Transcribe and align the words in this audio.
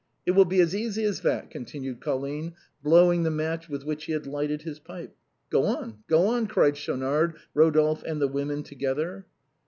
"It 0.25 0.31
will 0.31 0.45
be 0.45 0.59
as 0.61 0.73
easy 0.75 1.03
as 1.03 1.21
that," 1.21 1.51
continued 1.51 2.01
Colline, 2.01 2.55
blowing 2.81 3.19
out 3.19 3.23
the 3.25 3.29
match 3.29 3.69
with 3.69 3.83
Avhich 3.85 4.05
he 4.05 4.13
had 4.13 4.25
lighted 4.25 4.63
his 4.63 4.79
pipe." 4.79 5.15
Go 5.51 5.65
on! 5.65 5.99
go 6.07 6.25
on!" 6.25 6.47
cried 6.47 6.75
Schaunard, 6.75 7.35
Rodolphe, 7.53 8.01
and 8.03 8.19
the 8.19 8.27
women 8.27 8.63
together. 8.63 9.27